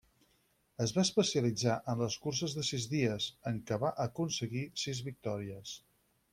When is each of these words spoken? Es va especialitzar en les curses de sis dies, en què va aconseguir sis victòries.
Es 0.85 0.93
va 0.95 1.03
especialitzar 1.07 1.75
en 1.93 2.01
les 2.05 2.17
curses 2.23 2.57
de 2.61 2.65
sis 2.71 2.89
dies, 2.95 3.29
en 3.53 3.63
què 3.69 3.81
va 3.87 3.95
aconseguir 4.09 4.65
sis 4.87 5.07
victòries. 5.13 5.79